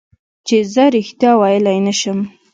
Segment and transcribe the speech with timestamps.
[0.47, 2.19] چې زه رښتیا ویلی نه شم.